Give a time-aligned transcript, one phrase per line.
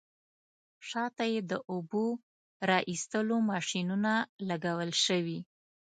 [0.87, 2.05] شاته یې د اوبو
[2.69, 4.13] را ایستلو ماشینونه
[4.49, 5.39] لګول شوي.